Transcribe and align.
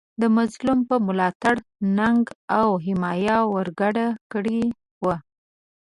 د 0.21 0.23
مظلوم 0.37 0.79
په 0.89 0.95
ملاتړ 1.07 1.55
ننګه 1.97 2.33
او 2.59 2.67
حمایه 2.85 3.37
ورګډه 3.53 4.07
کړې 4.31 4.61
وه. 5.05 5.15